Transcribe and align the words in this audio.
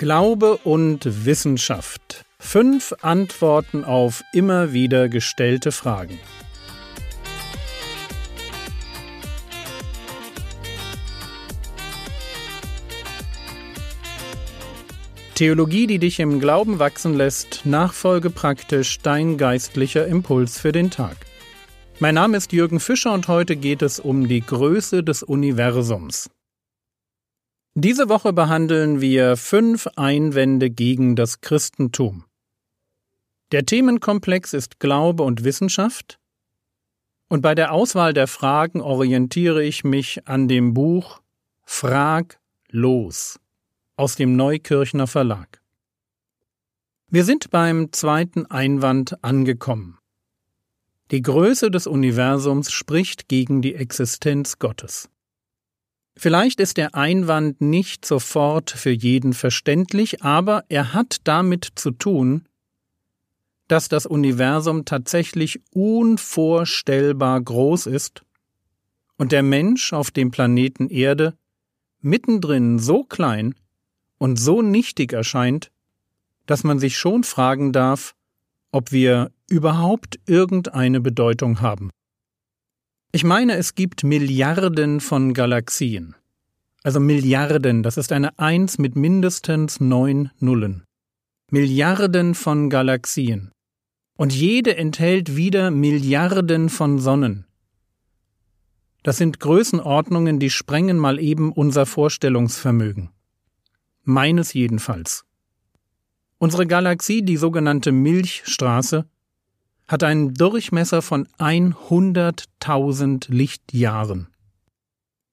Glaube 0.00 0.56
und 0.64 1.26
Wissenschaft. 1.26 2.24
Fünf 2.38 2.94
Antworten 3.02 3.84
auf 3.84 4.22
immer 4.32 4.72
wieder 4.72 5.10
gestellte 5.10 5.72
Fragen. 5.72 6.18
Theologie, 15.34 15.86
die 15.86 15.98
dich 15.98 16.18
im 16.18 16.40
Glauben 16.40 16.78
wachsen 16.78 17.12
lässt, 17.12 17.66
nachfolge 17.66 18.30
praktisch 18.30 19.00
dein 19.00 19.36
geistlicher 19.36 20.06
Impuls 20.06 20.58
für 20.58 20.72
den 20.72 20.90
Tag. 20.90 21.18
Mein 21.98 22.14
Name 22.14 22.38
ist 22.38 22.54
Jürgen 22.54 22.80
Fischer 22.80 23.12
und 23.12 23.28
heute 23.28 23.54
geht 23.54 23.82
es 23.82 24.00
um 24.00 24.28
die 24.28 24.40
Größe 24.40 25.04
des 25.04 25.22
Universums. 25.22 26.30
Diese 27.82 28.10
Woche 28.10 28.34
behandeln 28.34 29.00
wir 29.00 29.38
fünf 29.38 29.88
Einwände 29.96 30.68
gegen 30.68 31.16
das 31.16 31.40
Christentum. 31.40 32.26
Der 33.52 33.64
Themenkomplex 33.64 34.52
ist 34.52 34.80
Glaube 34.80 35.22
und 35.22 35.44
Wissenschaft, 35.44 36.18
und 37.28 37.40
bei 37.40 37.54
der 37.54 37.72
Auswahl 37.72 38.12
der 38.12 38.26
Fragen 38.26 38.82
orientiere 38.82 39.64
ich 39.64 39.82
mich 39.82 40.28
an 40.28 40.46
dem 40.46 40.74
Buch 40.74 41.22
Frag 41.62 42.38
los 42.68 43.40
aus 43.96 44.14
dem 44.14 44.36
Neukirchner 44.36 45.06
Verlag. 45.06 45.62
Wir 47.08 47.24
sind 47.24 47.50
beim 47.50 47.92
zweiten 47.92 48.44
Einwand 48.44 49.24
angekommen. 49.24 49.96
Die 51.12 51.22
Größe 51.22 51.70
des 51.70 51.86
Universums 51.86 52.70
spricht 52.72 53.26
gegen 53.26 53.62
die 53.62 53.74
Existenz 53.74 54.58
Gottes. 54.58 55.08
Vielleicht 56.16 56.60
ist 56.60 56.76
der 56.76 56.94
Einwand 56.94 57.60
nicht 57.60 58.04
sofort 58.04 58.70
für 58.70 58.90
jeden 58.90 59.32
verständlich, 59.32 60.22
aber 60.22 60.64
er 60.68 60.92
hat 60.92 61.18
damit 61.24 61.68
zu 61.76 61.92
tun, 61.92 62.46
dass 63.68 63.88
das 63.88 64.04
Universum 64.04 64.84
tatsächlich 64.84 65.60
unvorstellbar 65.72 67.40
groß 67.40 67.86
ist 67.86 68.22
und 69.16 69.32
der 69.32 69.42
Mensch 69.42 69.92
auf 69.92 70.10
dem 70.10 70.30
Planeten 70.30 70.88
Erde 70.88 71.34
mittendrin 72.00 72.78
so 72.78 73.04
klein 73.04 73.54
und 74.18 74.38
so 74.38 74.60
nichtig 74.60 75.12
erscheint, 75.12 75.70
dass 76.46 76.64
man 76.64 76.80
sich 76.80 76.96
schon 76.96 77.22
fragen 77.22 77.72
darf, 77.72 78.14
ob 78.72 78.92
wir 78.92 79.30
überhaupt 79.48 80.18
irgendeine 80.26 81.00
Bedeutung 81.00 81.60
haben. 81.60 81.90
Ich 83.12 83.24
meine, 83.24 83.56
es 83.56 83.74
gibt 83.74 84.04
Milliarden 84.04 85.00
von 85.00 85.34
Galaxien. 85.34 86.14
Also 86.84 87.00
Milliarden, 87.00 87.82
das 87.82 87.96
ist 87.96 88.12
eine 88.12 88.38
Eins 88.38 88.78
mit 88.78 88.94
mindestens 88.94 89.80
neun 89.80 90.30
Nullen. 90.38 90.84
Milliarden 91.50 92.36
von 92.36 92.70
Galaxien. 92.70 93.50
Und 94.16 94.32
jede 94.32 94.76
enthält 94.76 95.34
wieder 95.34 95.72
Milliarden 95.72 96.68
von 96.68 97.00
Sonnen. 97.00 97.46
Das 99.02 99.16
sind 99.16 99.40
Größenordnungen, 99.40 100.38
die 100.38 100.50
sprengen 100.50 100.96
mal 100.96 101.18
eben 101.18 101.50
unser 101.50 101.86
Vorstellungsvermögen. 101.86 103.10
Meines 104.04 104.52
jedenfalls. 104.52 105.24
Unsere 106.38 106.68
Galaxie, 106.68 107.22
die 107.22 107.36
sogenannte 107.36 107.90
Milchstraße, 107.90 109.06
hat 109.90 110.04
einen 110.04 110.34
Durchmesser 110.34 111.02
von 111.02 111.26
100.000 111.38 113.26
Lichtjahren. 113.28 114.28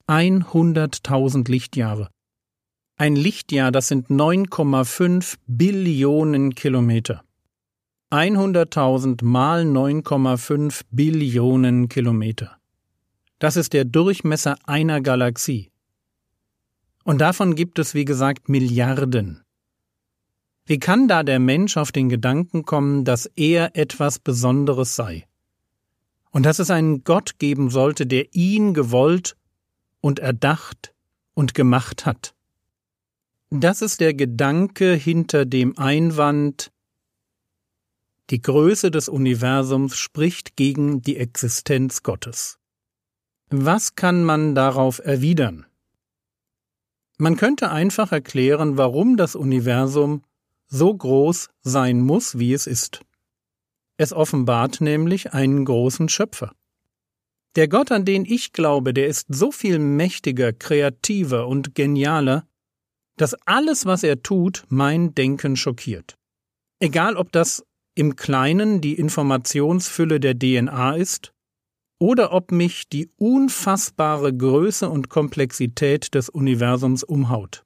100.000 0.08 1.48
Lichtjahre. 1.48 2.08
Ein 2.96 3.14
Lichtjahr, 3.14 3.70
das 3.70 3.86
sind 3.86 4.08
9,5 4.08 5.36
Billionen 5.46 6.56
Kilometer. 6.56 7.22
100.000 8.10 9.22
mal 9.22 9.62
9,5 9.62 10.80
Billionen 10.90 11.88
Kilometer. 11.88 12.56
Das 13.38 13.56
ist 13.56 13.72
der 13.74 13.84
Durchmesser 13.84 14.56
einer 14.64 15.00
Galaxie. 15.00 15.70
Und 17.04 17.20
davon 17.20 17.54
gibt 17.54 17.78
es, 17.78 17.94
wie 17.94 18.04
gesagt, 18.04 18.48
Milliarden. 18.48 19.44
Wie 20.68 20.78
kann 20.78 21.08
da 21.08 21.22
der 21.22 21.38
Mensch 21.38 21.78
auf 21.78 21.92
den 21.92 22.10
Gedanken 22.10 22.66
kommen, 22.66 23.06
dass 23.06 23.24
er 23.24 23.74
etwas 23.74 24.18
Besonderes 24.18 24.96
sei? 24.96 25.26
Und 26.30 26.44
dass 26.44 26.58
es 26.58 26.70
einen 26.70 27.04
Gott 27.04 27.38
geben 27.38 27.70
sollte, 27.70 28.06
der 28.06 28.34
ihn 28.34 28.74
gewollt 28.74 29.34
und 30.02 30.18
erdacht 30.18 30.92
und 31.32 31.54
gemacht 31.54 32.04
hat. 32.04 32.34
Das 33.48 33.80
ist 33.80 34.00
der 34.00 34.12
Gedanke 34.12 34.92
hinter 34.92 35.46
dem 35.46 35.78
Einwand, 35.78 36.70
die 38.28 38.42
Größe 38.42 38.90
des 38.90 39.08
Universums 39.08 39.96
spricht 39.96 40.54
gegen 40.54 41.00
die 41.00 41.16
Existenz 41.16 42.02
Gottes. 42.02 42.58
Was 43.48 43.94
kann 43.94 44.22
man 44.22 44.54
darauf 44.54 44.98
erwidern? 44.98 45.64
Man 47.16 47.38
könnte 47.38 47.70
einfach 47.70 48.12
erklären, 48.12 48.76
warum 48.76 49.16
das 49.16 49.34
Universum 49.34 50.24
so 50.68 50.94
groß 50.94 51.48
sein 51.62 52.00
muss, 52.00 52.38
wie 52.38 52.52
es 52.52 52.66
ist. 52.66 53.00
Es 53.96 54.12
offenbart 54.12 54.80
nämlich 54.80 55.32
einen 55.32 55.64
großen 55.64 56.08
Schöpfer. 56.08 56.52
Der 57.56 57.66
Gott, 57.68 57.90
an 57.90 58.04
den 58.04 58.24
ich 58.24 58.52
glaube, 58.52 58.94
der 58.94 59.08
ist 59.08 59.26
so 59.30 59.50
viel 59.50 59.78
mächtiger, 59.78 60.52
kreativer 60.52 61.48
und 61.48 61.74
genialer, 61.74 62.46
dass 63.16 63.34
alles, 63.46 63.86
was 63.86 64.04
er 64.04 64.22
tut, 64.22 64.64
mein 64.68 65.14
Denken 65.14 65.56
schockiert. 65.56 66.16
Egal 66.78 67.16
ob 67.16 67.32
das 67.32 67.64
im 67.96 68.14
Kleinen 68.14 68.80
die 68.80 68.94
Informationsfülle 68.94 70.20
der 70.20 70.38
DNA 70.38 70.94
ist, 70.94 71.32
oder 71.98 72.32
ob 72.32 72.52
mich 72.52 72.88
die 72.88 73.10
unfassbare 73.16 74.32
Größe 74.32 74.88
und 74.88 75.08
Komplexität 75.08 76.14
des 76.14 76.28
Universums 76.28 77.02
umhaut. 77.02 77.64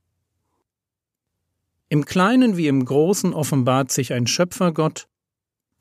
Im 1.92 2.06
Kleinen 2.06 2.56
wie 2.56 2.69
im 2.69 2.86
Großen 2.86 3.34
offenbart 3.34 3.92
sich 3.92 4.14
ein 4.14 4.26
Schöpfergott, 4.26 5.08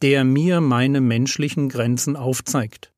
der 0.01 0.25
mir 0.25 0.59
meine 0.59 0.99
menschlichen 0.99 1.69
Grenzen 1.69 2.17
aufzeigt. 2.17 2.91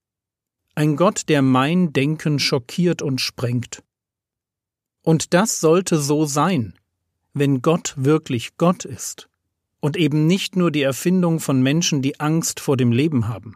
Ein 0.73 0.95
Gott, 0.95 1.29
der 1.29 1.43
mein 1.43 1.93
Denken 1.93 2.39
schockiert 2.39 3.03
und 3.03 3.21
sprengt. 3.21 3.83
Und 5.03 5.35
das 5.35 5.59
sollte 5.59 5.99
so 5.99 6.25
sein, 6.25 6.73
wenn 7.35 7.61
Gott 7.61 7.93
wirklich 7.97 8.57
Gott 8.57 8.83
ist 8.83 9.29
und 9.79 9.95
eben 9.95 10.25
nicht 10.25 10.55
nur 10.55 10.71
die 10.71 10.81
Erfindung 10.81 11.39
von 11.39 11.61
Menschen, 11.61 12.01
die 12.01 12.19
Angst 12.19 12.59
vor 12.59 12.77
dem 12.77 12.91
Leben 12.91 13.27
haben. 13.27 13.55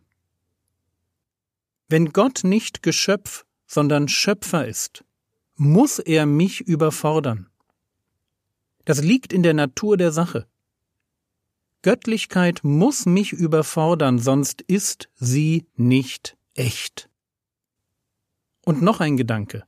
Wenn 1.90 2.14
Gott 2.14 2.42
nicht 2.44 2.84
Geschöpf, 2.84 3.44
sondern 3.66 4.08
Schöpfer 4.08 4.68
ist, 4.68 5.04
muss 5.56 5.98
er 5.98 6.28
mich 6.28 6.62
überfordern. 6.62 7.50
Das 8.88 9.04
liegt 9.04 9.34
in 9.34 9.44
der 9.44 9.54
Natur 9.54 9.98
der 9.98 10.14
Sache. 10.14 10.48
Göttlichkeit 11.82 12.62
muss 12.64 13.06
mich 13.06 13.34
überfordern, 13.34 14.18
sonst 14.18 14.62
ist 14.62 15.10
sie 15.16 15.68
nicht 15.76 16.38
echt. 16.54 17.10
Und 18.64 18.82
noch 18.82 19.02
ein 19.02 19.18
Gedanke. 19.18 19.66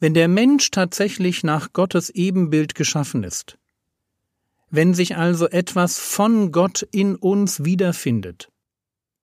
Wenn 0.00 0.12
der 0.12 0.28
Mensch 0.28 0.70
tatsächlich 0.70 1.42
nach 1.44 1.72
Gottes 1.72 2.10
Ebenbild 2.10 2.74
geschaffen 2.74 3.24
ist, 3.24 3.56
wenn 4.68 4.92
sich 4.92 5.16
also 5.16 5.48
etwas 5.48 5.98
von 5.98 6.52
Gott 6.52 6.86
in 6.92 7.16
uns 7.16 7.64
wiederfindet, 7.64 8.52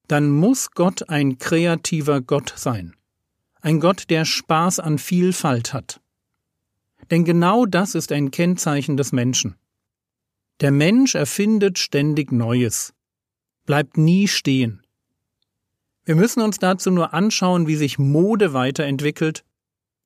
dann 0.07 0.31
muss 0.31 0.72
Gott 0.72 1.07
ein 1.07 1.38
kreativer 1.38 2.22
Gott 2.22 2.51
sein, 2.56 2.96
ein 3.61 3.79
Gott, 3.79 4.09
der 4.09 4.25
Spaß 4.25 4.79
an 4.79 4.97
Vielfalt 4.97 5.72
hat, 5.72 6.01
denn 7.11 7.25
genau 7.25 7.66
das 7.66 7.96
ist 7.96 8.11
ein 8.11 8.31
Kennzeichen 8.31 8.97
des 8.97 9.11
Menschen. 9.11 9.55
Der 10.61 10.72
Mensch 10.72 11.16
erfindet 11.16 11.79
ständig 11.79 12.31
Neues, 12.31 12.93
bleibt 13.66 13.97
nie 13.97 14.28
stehen. 14.28 14.84
Wir 16.03 16.16
müssen 16.16 16.41
uns 16.41 16.57
dazu 16.57 16.91
nur 16.91 17.13
anschauen, 17.13 17.67
wie 17.67 17.75
sich 17.75 17.99
Mode 17.99 18.53
weiterentwickelt, 18.53 19.46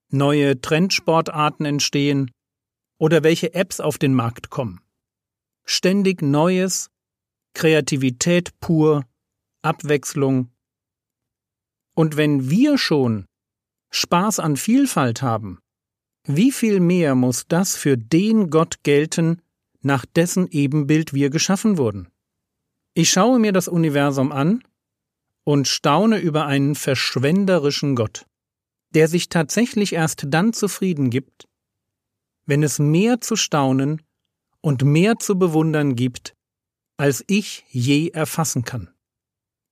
neue 0.10 0.62
Trendsportarten 0.62 1.66
entstehen 1.66 2.32
oder 2.98 3.24
welche 3.24 3.54
Apps 3.54 3.80
auf 3.80 3.98
den 3.98 4.14
Markt 4.14 4.50
kommen. 4.50 4.80
Ständig 5.66 6.22
Neues, 6.22 6.90
Kreativität 7.54 8.60
pur, 8.60 9.06
Abwechslung. 9.62 10.52
Und 11.96 12.18
wenn 12.18 12.50
wir 12.50 12.78
schon 12.78 13.26
Spaß 13.92 14.40
an 14.40 14.58
Vielfalt 14.58 15.22
haben, 15.22 15.60
wie 16.26 16.52
viel 16.52 16.80
mehr 16.80 17.16
muss 17.16 17.48
das 17.48 17.76
für 17.76 17.98
den 17.98 18.50
Gott 18.50 18.84
gelten, 18.84 19.42
nach 19.82 20.06
dessen 20.06 20.48
Ebenbild 20.50 21.14
wir 21.14 21.30
geschaffen 21.30 21.78
wurden? 21.78 22.08
Ich 22.94 23.10
schaue 23.10 23.40
mir 23.40 23.52
das 23.52 23.68
Universum 23.68 24.32
an 24.32 24.64
und 25.44 25.68
staune 25.68 26.20
über 26.20 26.46
einen 26.46 26.76
verschwenderischen 26.76 27.96
Gott, 27.96 28.26
der 28.92 29.08
sich 29.08 29.30
tatsächlich 29.30 29.94
erst 29.94 30.26
dann 30.28 30.54
zufrieden 30.54 31.10
gibt, 31.10 31.48
wenn 32.46 32.64
es 32.64 32.80
mehr 32.80 33.20
zu 33.20 33.36
staunen 33.36 34.02
und 34.62 34.84
mehr 34.84 35.20
zu 35.20 35.38
bewundern 35.38 35.96
gibt, 35.96 36.36
als 36.98 37.24
ich 37.28 37.66
je 37.70 38.10
erfassen 38.10 38.64
kann. 38.64 38.94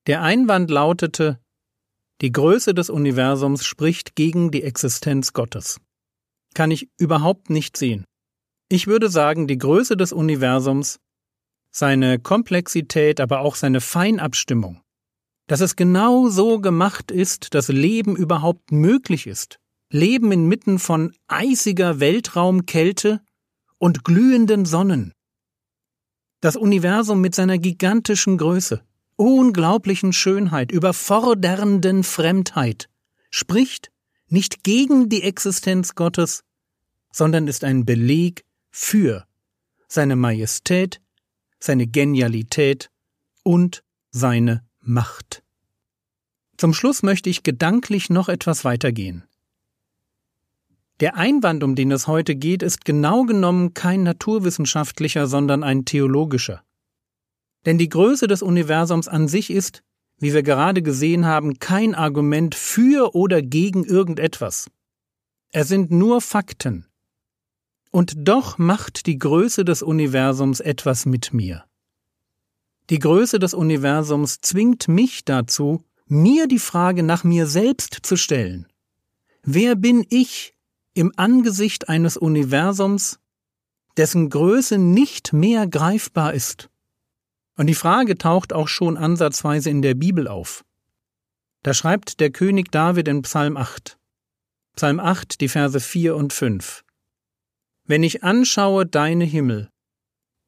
Der 0.08 0.22
Einwand 0.22 0.70
lautete, 0.70 1.40
die 2.22 2.32
Größe 2.32 2.74
des 2.74 2.90
Universums 2.90 3.64
spricht 3.64 4.16
gegen 4.16 4.52
die 4.52 4.64
Existenz 4.64 5.32
Gottes. 5.34 5.80
Kann 6.54 6.72
ich 6.72 6.90
überhaupt 6.98 7.50
nicht 7.50 7.78
sehen. 7.78 8.06
Ich 8.70 8.88
würde 8.88 9.10
sagen, 9.10 9.48
die 9.48 9.58
Größe 9.58 9.98
des 9.98 10.14
Universums, 10.14 11.00
seine 11.72 12.20
Komplexität, 12.20 13.20
aber 13.20 13.40
auch 13.40 13.56
seine 13.56 13.82
Feinabstimmung, 13.82 14.82
dass 15.48 15.62
es 15.62 15.76
genau 15.76 16.28
so 16.30 16.60
gemacht 16.60 17.12
ist, 17.12 17.54
dass 17.54 17.70
Leben 17.70 18.16
überhaupt 18.16 18.72
möglich 18.72 19.28
ist. 19.28 19.60
Leben 19.90 20.32
inmitten 20.32 20.80
von 20.80 21.14
eisiger 21.28 22.00
Weltraumkälte 22.00 23.22
und 23.78 24.06
glühenden 24.06 24.66
Sonnen. 24.66 25.14
Das 26.40 26.56
Universum 26.56 27.20
mit 27.20 27.36
seiner 27.36 27.58
gigantischen 27.58 28.38
Größe, 28.38 28.82
unglaublichen 29.18 30.14
Schönheit, 30.14 30.72
überfordernden 30.72 32.04
Fremdheit 32.04 32.90
spricht 33.30 33.92
nicht 34.32 34.64
gegen 34.64 35.10
die 35.10 35.24
Existenz 35.24 35.96
Gottes, 35.96 36.44
sondern 37.12 37.48
ist 37.48 37.64
ein 37.64 37.86
Beleg 37.86 38.46
für 38.70 39.26
seine 39.88 40.16
Majestät, 40.16 41.02
seine 41.60 41.86
Genialität 41.86 42.90
und 43.44 43.84
seine 44.10 44.64
Macht. 44.80 45.44
Zum 46.58 46.74
Schluss 46.74 47.04
möchte 47.04 47.30
ich 47.30 47.44
gedanklich 47.44 48.10
noch 48.10 48.30
etwas 48.30 48.64
weitergehen. 48.64 49.24
Der 51.02 51.16
Einwand, 51.18 51.64
um 51.64 51.76
den 51.76 51.92
es 51.92 52.08
heute 52.08 52.36
geht, 52.36 52.62
ist 52.62 52.86
genau 52.86 53.24
genommen 53.24 53.74
kein 53.74 54.04
naturwissenschaftlicher, 54.04 55.26
sondern 55.26 55.64
ein 55.64 55.86
theologischer. 55.86 56.64
Denn 57.66 57.78
die 57.78 57.90
Größe 57.90 58.28
des 58.28 58.44
Universums 58.44 59.08
an 59.08 59.28
sich 59.28 59.50
ist, 59.50 59.84
wie 60.22 60.34
wir 60.34 60.44
gerade 60.44 60.82
gesehen 60.84 61.26
haben, 61.26 61.58
kein 61.58 61.96
Argument 61.96 62.54
für 62.56 63.16
oder 63.16 63.42
gegen 63.42 63.84
irgendetwas. 63.84 64.70
Es 65.52 65.68
sind 65.68 65.92
nur 65.92 66.22
Fakten. 66.22 66.86
Und 67.90 68.14
doch 68.16 68.58
macht 68.58 69.08
die 69.08 69.18
Größe 69.18 69.66
des 69.66 69.82
Universums 69.82 70.60
etwas 70.60 71.06
mit 71.06 71.34
mir. 71.34 71.66
Die 72.90 73.00
Größe 73.00 73.40
des 73.40 73.54
Universums 73.54 74.40
zwingt 74.42 74.88
mich 74.88 75.26
dazu, 75.26 75.84
mir 76.06 76.48
die 76.48 76.60
Frage 76.60 77.04
nach 77.04 77.24
mir 77.24 77.48
selbst 77.48 77.98
zu 78.04 78.16
stellen. 78.16 78.68
Wer 79.44 79.76
bin 79.76 80.06
ich 80.10 80.54
im 80.94 81.12
Angesicht 81.16 81.90
eines 81.90 82.16
Universums, 82.16 83.20
dessen 83.98 84.30
Größe 84.30 84.78
nicht 84.78 85.34
mehr 85.34 85.68
greifbar 85.68 86.34
ist? 86.34 86.71
Und 87.58 87.68
die 87.68 87.76
Frage 87.76 88.18
taucht 88.18 88.54
auch 88.54 88.68
schon 88.68 88.98
ansatzweise 88.98 89.70
in 89.70 89.82
der 89.82 89.94
Bibel 89.94 90.28
auf. 90.28 90.64
Da 91.64 91.74
schreibt 91.74 92.20
der 92.20 92.32
König 92.32 92.72
David 92.72 93.08
in 93.08 93.22
Psalm 93.22 93.58
8. 93.58 93.98
Psalm 94.76 95.00
8, 95.00 95.42
die 95.42 95.50
Verse 95.50 95.80
4 95.80 96.16
und 96.16 96.34
5. 96.34 96.84
Wenn 97.86 98.04
ich 98.04 98.24
anschaue 98.24 98.86
deine 98.86 99.26
Himmel, 99.26 99.70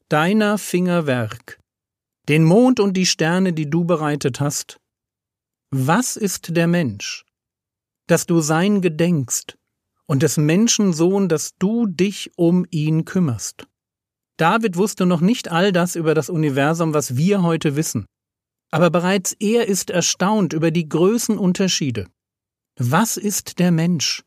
deiner 0.08 0.58
Finger 0.58 1.06
Werk, 1.06 1.60
den 2.28 2.44
Mond 2.44 2.80
und 2.80 2.96
die 2.96 3.06
Sterne, 3.06 3.52
die 3.52 3.68
du 3.68 3.84
bereitet 3.84 4.40
hast. 4.40 4.78
Was 5.70 6.16
ist 6.16 6.56
der 6.56 6.66
Mensch, 6.66 7.24
dass 8.06 8.26
du 8.26 8.40
sein 8.40 8.80
gedenkst, 8.80 9.56
und 10.06 10.22
des 10.22 10.36
Menschen 10.36 10.92
Sohn, 10.92 11.28
dass 11.28 11.56
du 11.58 11.86
dich 11.86 12.30
um 12.36 12.66
ihn 12.70 13.04
kümmerst? 13.04 13.66
David 14.36 14.76
wusste 14.76 15.06
noch 15.06 15.20
nicht 15.20 15.50
all 15.50 15.72
das 15.72 15.96
über 15.96 16.14
das 16.14 16.28
Universum, 16.28 16.94
was 16.94 17.16
wir 17.16 17.42
heute 17.42 17.76
wissen. 17.76 18.06
Aber 18.70 18.90
bereits 18.90 19.36
er 19.38 19.68
ist 19.68 19.90
erstaunt 19.90 20.52
über 20.52 20.70
die 20.70 20.88
Größenunterschiede. 20.88 22.08
Was 22.76 23.16
ist 23.16 23.60
der 23.60 23.70
Mensch? 23.70 24.24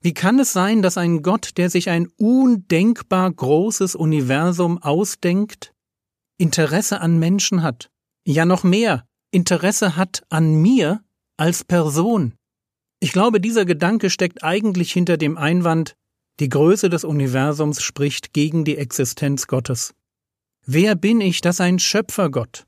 Wie 0.00 0.12
kann 0.12 0.38
es 0.38 0.52
sein, 0.52 0.82
dass 0.82 0.98
ein 0.98 1.22
Gott, 1.22 1.56
der 1.56 1.70
sich 1.70 1.88
ein 1.88 2.08
undenkbar 2.16 3.32
großes 3.32 3.94
Universum 3.94 4.82
ausdenkt, 4.82 5.72
Interesse 6.36 7.00
an 7.00 7.18
Menschen 7.18 7.62
hat, 7.62 7.90
ja 8.26 8.44
noch 8.44 8.64
mehr, 8.64 9.06
Interesse 9.30 9.96
hat 9.96 10.24
an 10.28 10.56
mir 10.60 11.02
als 11.36 11.64
Person. 11.64 12.34
Ich 13.00 13.12
glaube, 13.12 13.40
dieser 13.40 13.64
Gedanke 13.64 14.10
steckt 14.10 14.42
eigentlich 14.42 14.92
hinter 14.92 15.16
dem 15.16 15.36
Einwand, 15.36 15.96
die 16.40 16.48
Größe 16.48 16.88
des 16.88 17.04
Universums 17.04 17.82
spricht 17.82 18.32
gegen 18.32 18.64
die 18.64 18.76
Existenz 18.76 19.46
Gottes. 19.46 19.94
Wer 20.66 20.94
bin 20.94 21.20
ich, 21.20 21.40
dass 21.40 21.60
ein 21.60 21.78
Schöpfergott, 21.78 22.66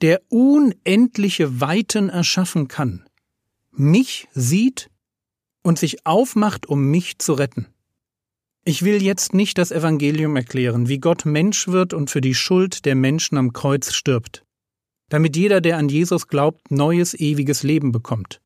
der 0.00 0.20
unendliche 0.28 1.60
Weiten 1.60 2.08
erschaffen 2.08 2.68
kann, 2.68 3.04
mich 3.70 4.28
sieht 4.32 4.90
und 5.62 5.78
sich 5.78 6.06
aufmacht, 6.06 6.66
um 6.66 6.90
mich 6.90 7.18
zu 7.18 7.34
retten? 7.34 7.68
Ich 8.64 8.82
will 8.82 9.02
jetzt 9.02 9.34
nicht 9.34 9.58
das 9.58 9.70
Evangelium 9.70 10.36
erklären, 10.36 10.88
wie 10.88 10.98
Gott 10.98 11.26
Mensch 11.26 11.68
wird 11.68 11.92
und 11.92 12.10
für 12.10 12.22
die 12.22 12.34
Schuld 12.34 12.86
der 12.86 12.94
Menschen 12.94 13.36
am 13.36 13.52
Kreuz 13.52 13.92
stirbt, 13.92 14.44
damit 15.10 15.36
jeder, 15.36 15.60
der 15.60 15.76
an 15.76 15.90
Jesus 15.90 16.28
glaubt, 16.28 16.70
neues 16.70 17.12
ewiges 17.12 17.62
Leben 17.62 17.92
bekommt. 17.92 18.40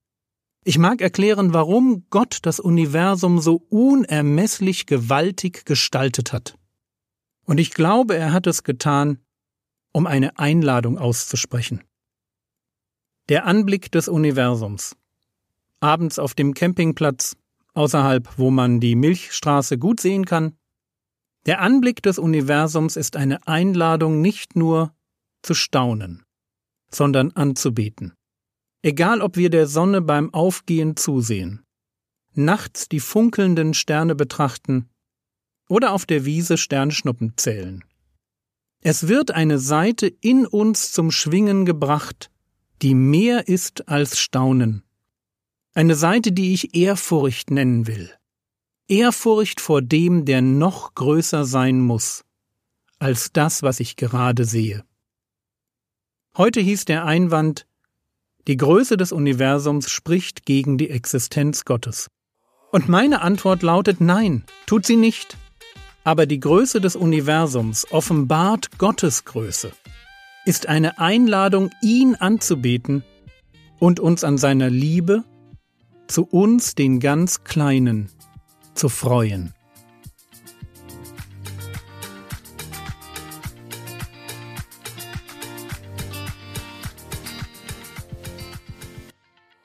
Ich 0.64 0.78
mag 0.78 1.00
erklären, 1.00 1.54
warum 1.54 2.04
Gott 2.10 2.40
das 2.42 2.60
Universum 2.60 3.40
so 3.40 3.64
unermesslich 3.70 4.86
gewaltig 4.86 5.64
gestaltet 5.64 6.32
hat. 6.32 6.58
Und 7.44 7.58
ich 7.58 7.72
glaube, 7.72 8.16
er 8.16 8.32
hat 8.32 8.46
es 8.46 8.64
getan, 8.64 9.18
um 9.92 10.06
eine 10.06 10.38
Einladung 10.38 10.98
auszusprechen. 10.98 11.82
Der 13.28 13.46
Anblick 13.46 13.90
des 13.92 14.08
Universums. 14.08 14.96
Abends 15.80 16.18
auf 16.18 16.34
dem 16.34 16.54
Campingplatz 16.54 17.36
außerhalb, 17.74 18.28
wo 18.36 18.50
man 18.50 18.80
die 18.80 18.96
Milchstraße 18.96 19.78
gut 19.78 20.00
sehen 20.00 20.26
kann. 20.26 20.56
Der 21.46 21.60
Anblick 21.60 22.02
des 22.02 22.18
Universums 22.18 22.96
ist 22.96 23.16
eine 23.16 23.46
Einladung 23.46 24.20
nicht 24.20 24.56
nur 24.56 24.92
zu 25.42 25.54
staunen, 25.54 26.24
sondern 26.90 27.32
anzubeten. 27.32 28.17
Egal 28.82 29.20
ob 29.20 29.36
wir 29.36 29.50
der 29.50 29.66
Sonne 29.66 30.00
beim 30.00 30.32
Aufgehen 30.32 30.96
zusehen, 30.96 31.64
nachts 32.34 32.88
die 32.88 33.00
funkelnden 33.00 33.74
Sterne 33.74 34.14
betrachten 34.14 34.88
oder 35.68 35.92
auf 35.92 36.06
der 36.06 36.24
Wiese 36.24 36.56
Sternschnuppen 36.56 37.34
zählen. 37.36 37.84
Es 38.80 39.08
wird 39.08 39.32
eine 39.32 39.58
Seite 39.58 40.06
in 40.06 40.46
uns 40.46 40.92
zum 40.92 41.10
Schwingen 41.10 41.66
gebracht, 41.66 42.30
die 42.80 42.94
mehr 42.94 43.48
ist 43.48 43.88
als 43.88 44.18
Staunen, 44.18 44.84
eine 45.74 45.94
Seite, 45.94 46.32
die 46.32 46.54
ich 46.54 46.74
Ehrfurcht 46.74 47.50
nennen 47.50 47.86
will. 47.86 48.10
Ehrfurcht 48.88 49.60
vor 49.60 49.82
dem, 49.82 50.24
der 50.24 50.40
noch 50.40 50.94
größer 50.94 51.44
sein 51.44 51.80
muss 51.80 52.24
als 52.98 53.32
das, 53.32 53.62
was 53.62 53.78
ich 53.78 53.94
gerade 53.94 54.44
sehe. 54.44 54.84
Heute 56.36 56.60
hieß 56.60 56.84
der 56.84 57.04
Einwand, 57.04 57.67
die 58.48 58.56
Größe 58.56 58.96
des 58.96 59.12
Universums 59.12 59.90
spricht 59.90 60.46
gegen 60.46 60.78
die 60.78 60.88
Existenz 60.88 61.66
Gottes. 61.66 62.08
Und 62.72 62.88
meine 62.88 63.20
Antwort 63.20 63.62
lautet 63.62 64.00
nein, 64.00 64.44
tut 64.66 64.86
sie 64.86 64.96
nicht. 64.96 65.36
Aber 66.02 66.24
die 66.24 66.40
Größe 66.40 66.80
des 66.80 66.96
Universums 66.96 67.86
offenbart 67.92 68.78
Gottes 68.78 69.26
Größe, 69.26 69.72
ist 70.46 70.66
eine 70.66 70.98
Einladung, 70.98 71.70
ihn 71.82 72.14
anzubeten 72.14 73.04
und 73.78 74.00
uns 74.00 74.24
an 74.24 74.38
seiner 74.38 74.70
Liebe 74.70 75.24
zu 76.06 76.24
uns 76.24 76.74
den 76.74 77.00
ganz 77.00 77.44
Kleinen 77.44 78.08
zu 78.74 78.88
freuen. 78.88 79.52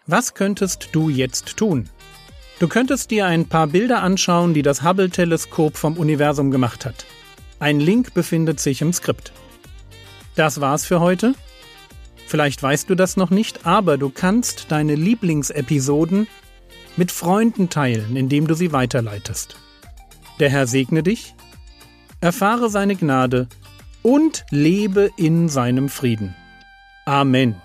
Was 0.06 0.34
könntest 0.34 0.90
du 0.92 1.08
jetzt 1.08 1.56
tun? 1.56 1.90
Du 2.60 2.68
könntest 2.68 3.10
dir 3.10 3.26
ein 3.26 3.48
paar 3.48 3.68
Bilder 3.68 4.04
anschauen, 4.04 4.54
die 4.54 4.62
das 4.62 4.84
Hubble-Teleskop 4.84 5.78
vom 5.78 5.98
Universum 5.98 6.52
gemacht 6.52 6.86
hat. 6.86 7.06
Ein 7.60 7.80
Link 7.80 8.14
befindet 8.14 8.60
sich 8.60 8.82
im 8.82 8.92
Skript. 8.92 9.32
Das 10.36 10.60
war's 10.60 10.86
für 10.86 11.00
heute. 11.00 11.36
Vielleicht 12.28 12.62
weißt 12.62 12.90
du 12.90 12.96
das 12.96 13.16
noch 13.16 13.30
nicht, 13.30 13.66
aber 13.66 13.98
du 13.98 14.10
kannst 14.10 14.72
deine 14.72 14.96
Lieblingsepisoden 14.96 16.28
mit 16.98 17.12
Freunden 17.12 17.70
teilen, 17.70 18.18
indem 18.18 18.48
du 18.48 18.56
sie 18.56 18.74
weiterleitest. 18.74 19.56
Der 20.42 20.50
Herr 20.50 20.68
segne 20.68 21.04
dich, 21.04 21.34
erfahre 22.20 22.70
seine 22.70 22.98
Gnade 22.98 23.48
und 24.02 24.44
lebe 24.50 25.12
in 25.16 25.48
seinem 25.48 25.88
Frieden. 25.88 26.36
Amen. 27.06 27.56